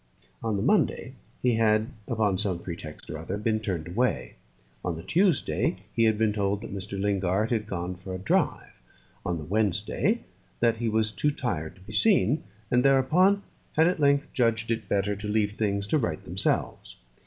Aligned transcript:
On 0.41 0.55
the 0.57 0.63
Monday, 0.63 1.13
he 1.43 1.57
had, 1.57 1.89
upon 2.07 2.39
some 2.39 2.57
pretext 2.57 3.07
or 3.11 3.19
other, 3.19 3.37
been 3.37 3.59
turned 3.59 3.87
away; 3.87 4.33
on 4.83 4.95
the 4.95 5.03
Tuesday, 5.03 5.77
he 5.93 6.05
had 6.05 6.17
been 6.17 6.33
told 6.33 6.61
that 6.61 6.73
Mr. 6.73 6.99
Lingard 6.99 7.51
had 7.51 7.67
gone 7.67 7.93
for 7.93 8.15
a 8.15 8.17
drive; 8.17 8.73
on 9.23 9.37
the 9.37 9.43
Wednesday, 9.43 10.21
that 10.59 10.77
he 10.77 10.89
was 10.89 11.11
much 11.11 11.21
too 11.21 11.29
tired 11.29 11.75
to 11.75 11.81
be 11.81 11.93
seen; 11.93 12.43
and 12.71 12.83
thereupon 12.83 13.43
had 13.73 13.85
at 13.85 13.99
length 13.99 14.33
judged 14.33 14.71
it 14.71 14.89
better 14.89 15.15
to 15.15 15.27
leave 15.27 15.51
things 15.51 15.85
to 15.85 15.99
right 15.99 16.23
themselves. 16.23 16.95